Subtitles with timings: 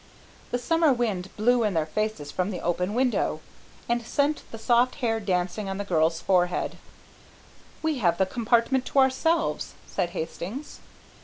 [0.49, 3.39] The summer wind blew in their faces from the open window,
[3.87, 6.79] and sent the soft hair dancing on the girl's forehead.
[7.83, 10.79] "We have the compartment to ourselves," said Hastings.